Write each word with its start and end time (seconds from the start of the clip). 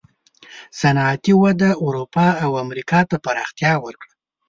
صنعتي 0.81 1.33
وده 1.43 1.69
اروپا 1.85 2.27
او 2.43 2.51
امریکا 2.63 2.99
ته 3.09 3.15
پراختیا 3.25 3.73
وکړه. 3.83 4.11